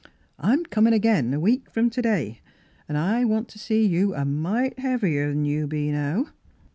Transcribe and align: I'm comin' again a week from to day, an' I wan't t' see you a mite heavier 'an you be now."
I'm 0.39 0.65
comin' 0.65 0.93
again 0.93 1.31
a 1.31 1.39
week 1.39 1.69
from 1.69 1.91
to 1.91 2.01
day, 2.01 2.41
an' 2.89 2.95
I 2.95 3.23
wan't 3.23 3.49
t' 3.49 3.59
see 3.59 3.85
you 3.85 4.15
a 4.15 4.25
mite 4.25 4.79
heavier 4.79 5.29
'an 5.29 5.45
you 5.45 5.67
be 5.67 5.91
now." 5.91 6.29